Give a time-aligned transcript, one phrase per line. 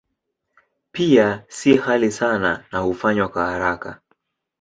[0.91, 4.01] Pia si ghali sana na hufanywa kwa haraka.